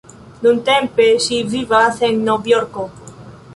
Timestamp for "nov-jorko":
2.31-2.87